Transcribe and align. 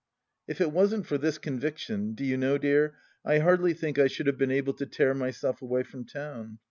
If 0.47 0.59
it 0.59 0.71
wasn't 0.71 1.05
for 1.05 1.19
this 1.19 1.37
conviction, 1.37 2.15
do 2.15 2.25
you 2.25 2.35
know, 2.35 2.57
dear, 2.57 2.95
I 3.23 3.37
hardly 3.37 3.75
think 3.75 3.99
I 3.99 4.07
should 4.07 4.25
have 4.25 4.37
been 4.39 4.49
able 4.49 4.73
to 4.73 4.87
tear 4.87 5.13
myself 5.13 5.61
away 5.61 5.83
from 5.83 6.05
town. 6.05 6.57